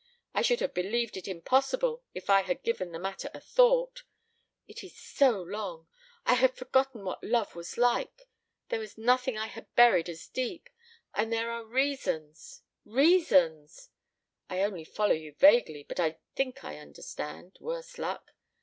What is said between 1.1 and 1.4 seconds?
it